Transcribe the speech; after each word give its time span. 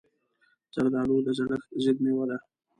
زردالو 0.73 1.17
د 1.25 1.27
زړښت 1.37 1.69
ضد 1.83 1.97
مېوه 2.03 2.25
ده. 2.29 2.37